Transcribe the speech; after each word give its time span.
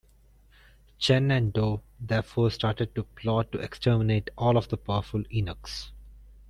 Chen 0.97 1.29
and 1.29 1.53
Dou 1.53 1.79
therefore 1.99 2.49
started 2.49 2.89
a 2.97 3.03
plot 3.03 3.51
to 3.51 3.59
exterminate 3.59 4.31
all 4.35 4.57
of 4.57 4.67
the 4.69 4.77
powerful 4.77 5.21
eunuchs. 5.29 5.91